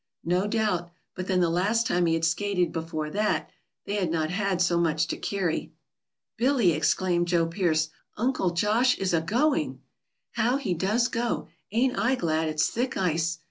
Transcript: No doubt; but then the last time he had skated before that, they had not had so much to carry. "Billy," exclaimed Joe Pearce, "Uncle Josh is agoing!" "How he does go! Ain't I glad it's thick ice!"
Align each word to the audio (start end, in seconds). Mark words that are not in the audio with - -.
No 0.25 0.47
doubt; 0.47 0.89
but 1.13 1.27
then 1.27 1.41
the 1.41 1.49
last 1.51 1.85
time 1.85 2.07
he 2.07 2.15
had 2.15 2.25
skated 2.25 2.71
before 2.71 3.11
that, 3.11 3.51
they 3.85 3.97
had 3.97 4.09
not 4.09 4.31
had 4.31 4.59
so 4.59 4.79
much 4.79 5.05
to 5.09 5.15
carry. 5.15 5.73
"Billy," 6.37 6.71
exclaimed 6.71 7.27
Joe 7.27 7.45
Pearce, 7.45 7.89
"Uncle 8.17 8.49
Josh 8.49 8.97
is 8.97 9.13
agoing!" 9.13 9.79
"How 10.31 10.57
he 10.57 10.73
does 10.73 11.07
go! 11.07 11.49
Ain't 11.71 11.99
I 11.99 12.15
glad 12.15 12.49
it's 12.49 12.67
thick 12.67 12.97
ice!" 12.97 13.37